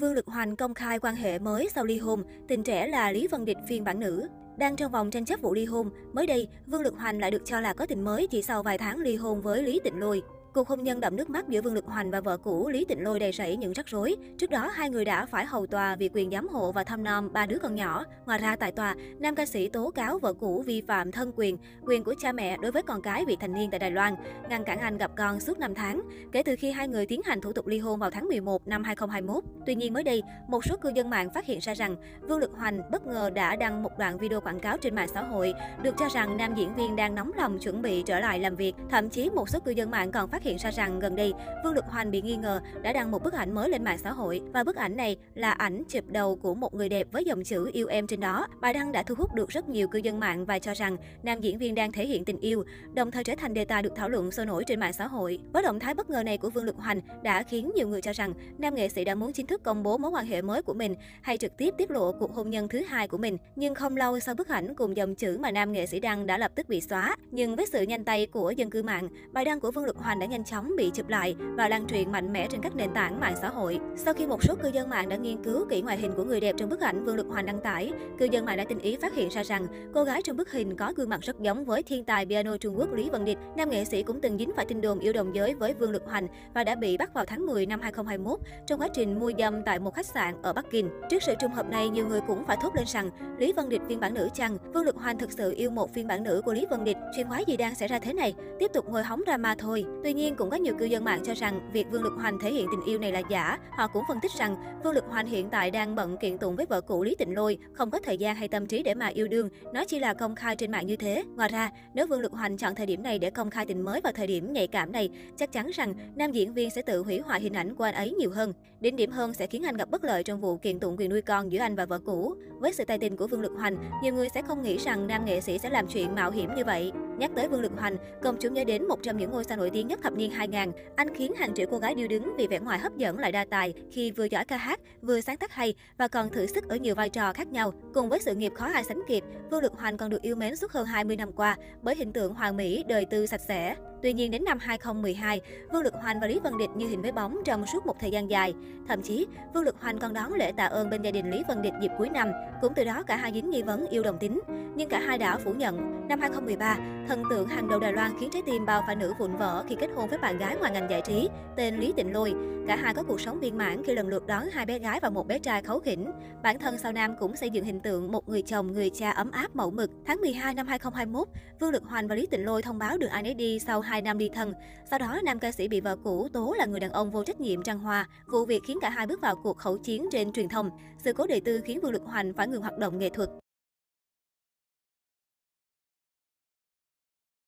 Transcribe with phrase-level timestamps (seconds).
[0.00, 3.26] Vương Lực Hoành công khai quan hệ mới sau ly hôn, tình trẻ là Lý
[3.26, 4.28] Vân Địch phiên bản nữ.
[4.56, 7.42] Đang trong vòng tranh chấp vụ ly hôn, mới đây, Vương Lực Hoành lại được
[7.44, 10.22] cho là có tình mới chỉ sau vài tháng ly hôn với Lý Tịnh Lôi.
[10.56, 13.04] Cuộc hôn nhân đậm nước mắt giữa Vương Lực Hoành và vợ cũ Lý Tịnh
[13.04, 14.16] Lôi đầy rẫy những rắc rối.
[14.38, 17.32] Trước đó, hai người đã phải hầu tòa vì quyền giám hộ và thăm nom
[17.32, 18.04] ba đứa con nhỏ.
[18.26, 21.56] Ngoài ra, tại tòa, nam ca sĩ tố cáo vợ cũ vi phạm thân quyền,
[21.86, 24.14] quyền của cha mẹ đối với con cái vị thành niên tại Đài Loan,
[24.48, 27.40] ngăn cản anh gặp con suốt 5 tháng, kể từ khi hai người tiến hành
[27.40, 29.44] thủ tục ly hôn vào tháng 11 năm 2021.
[29.66, 32.50] Tuy nhiên mới đây, một số cư dân mạng phát hiện ra rằng Vương Lực
[32.58, 35.94] Hoành bất ngờ đã đăng một đoạn video quảng cáo trên mạng xã hội, được
[35.98, 38.74] cho rằng nam diễn viên đang nóng lòng chuẩn bị trở lại làm việc.
[38.90, 41.32] Thậm chí một số cư dân mạng còn phát hiện ra rằng gần đây
[41.64, 44.12] Vương Lực Hoành bị nghi ngờ đã đăng một bức ảnh mới lên mạng xã
[44.12, 47.44] hội và bức ảnh này là ảnh chụp đầu của một người đẹp với dòng
[47.44, 48.46] chữ yêu em trên đó.
[48.60, 51.40] Bài đăng đã thu hút được rất nhiều cư dân mạng và cho rằng nam
[51.40, 52.64] diễn viên đang thể hiện tình yêu,
[52.94, 55.38] đồng thời trở thành đề tài được thảo luận sôi nổi trên mạng xã hội.
[55.52, 58.12] Với động thái bất ngờ này của Vương Lực Hoành đã khiến nhiều người cho
[58.12, 60.74] rằng nam nghệ sĩ đã muốn chính thức công bố mối quan hệ mới của
[60.74, 63.38] mình hay trực tiếp tiết lộ cuộc hôn nhân thứ hai của mình.
[63.56, 66.38] Nhưng không lâu sau bức ảnh cùng dòng chữ mà nam nghệ sĩ đăng đã
[66.38, 67.16] lập tức bị xóa.
[67.30, 70.18] Nhưng với sự nhanh tay của dân cư mạng, bài đăng của Vương Lực Hoành
[70.18, 73.20] đã nhanh chóng bị chụp lại và lan truyền mạnh mẽ trên các nền tảng
[73.20, 73.80] mạng xã hội.
[73.96, 76.40] Sau khi một số cư dân mạng đã nghiên cứu kỹ ngoại hình của người
[76.40, 78.96] đẹp trong bức ảnh Vương Lực Hoành đăng tải, cư dân mạng đã tinh ý
[78.96, 81.82] phát hiện ra rằng cô gái trong bức hình có gương mặt rất giống với
[81.82, 83.38] thiên tài piano Trung Quốc Lý Vân Địch.
[83.56, 86.02] Nam nghệ sĩ cũng từng dính phải tin đồn yêu đồng giới với Vương Lực
[86.06, 89.62] Hoành và đã bị bắt vào tháng 10 năm 2021 trong quá trình mua dâm
[89.62, 90.90] tại một khách sạn ở Bắc Kinh.
[91.10, 93.82] Trước sự trùng hợp này, nhiều người cũng phải thốt lên rằng Lý Vân Địch
[93.88, 94.58] phiên bản nữ chăng?
[94.74, 96.96] Vương Lực Hoành thực sự yêu một phiên bản nữ của Lý Vân Địch.
[97.16, 98.34] Chuyện quái gì đang xảy ra thế này?
[98.58, 99.84] Tiếp tục ngồi hóng drama thôi.
[100.02, 102.52] Tuy nhiên cũng có nhiều cư dân mạng cho rằng việc Vương Lực Hoành thể
[102.52, 103.58] hiện tình yêu này là giả.
[103.70, 106.66] Họ cũng phân tích rằng Vương Lực Hoành hiện tại đang bận kiện tụng với
[106.66, 109.28] vợ cũ Lý Tịnh Lôi, không có thời gian hay tâm trí để mà yêu
[109.28, 111.24] đương, nó chỉ là công khai trên mạng như thế.
[111.36, 114.00] Ngoài ra, nếu Vương Lực Hoành chọn thời điểm này để công khai tình mới
[114.00, 117.18] vào thời điểm nhạy cảm này, chắc chắn rằng nam diễn viên sẽ tự hủy
[117.18, 118.52] hoại hình ảnh của anh ấy nhiều hơn.
[118.80, 121.22] Đến điểm hơn sẽ khiến anh gặp bất lợi trong vụ kiện tụng quyền nuôi
[121.22, 122.34] con giữa anh và vợ cũ.
[122.60, 125.24] Với sự tài tình của Vương Lực Hoành, nhiều người sẽ không nghĩ rằng nam
[125.24, 126.92] nghệ sĩ sẽ làm chuyện mạo hiểm như vậy.
[127.18, 129.70] Nhắc tới Vương Lực Hoành, công chúng nhớ đến một trong những ngôi sao nổi
[129.70, 130.72] tiếng nhất thập niên 2000.
[130.96, 133.44] Anh khiến hàng triệu cô gái điêu đứng vì vẻ ngoài hấp dẫn lại đa
[133.50, 136.76] tài khi vừa giỏi ca hát, vừa sáng tác hay và còn thử sức ở
[136.76, 137.72] nhiều vai trò khác nhau.
[137.94, 140.56] Cùng với sự nghiệp khó ai sánh kịp, Vương Lực Hoành còn được yêu mến
[140.56, 143.76] suốt hơn 20 năm qua bởi hình tượng hoàng mỹ, đời tư sạch sẽ.
[144.02, 145.40] Tuy nhiên đến năm 2012,
[145.72, 148.10] Vương Lực Hoành và Lý Vân Địch như hình với bóng trong suốt một thời
[148.10, 148.54] gian dài.
[148.88, 151.62] Thậm chí, Vương Lực Hoành còn đón lễ tạ ơn bên gia đình Lý Vân
[151.62, 152.32] Địch dịp cuối năm.
[152.60, 154.40] Cũng từ đó cả hai dính nghi vấn yêu đồng tính.
[154.76, 156.08] Nhưng cả hai đã phủ nhận.
[156.08, 156.78] Năm 2013,
[157.08, 159.76] thần tượng hàng đầu Đài Loan khiến trái tim bao phải nữ vụn vỡ khi
[159.80, 162.34] kết hôn với bạn gái ngoài ngành giải trí tên Lý Tịnh Lôi.
[162.66, 165.10] Cả hai có cuộc sống viên mãn khi lần lượt đón hai bé gái và
[165.10, 166.10] một bé trai khấu khỉnh.
[166.42, 169.30] Bản thân Sao Nam cũng xây dựng hình tượng một người chồng, người cha ấm
[169.30, 169.90] áp mẫu mực.
[170.06, 171.28] Tháng 12 năm 2021,
[171.60, 174.02] Vương Lực Hoành và Lý Tịnh Lôi thông báo được ai nấy đi sau 2
[174.02, 174.54] năm ly thân.
[174.90, 177.40] Sau đó, nam ca sĩ bị vợ cũ tố là người đàn ông vô trách
[177.40, 178.08] nhiệm trăng hoa.
[178.26, 180.70] Vụ việc khiến cả hai bước vào cuộc khẩu chiến trên truyền thông.
[181.04, 183.30] Sự cố đời tư khiến Vương Lực Hoành phải ngừng hoạt động nghệ thuật.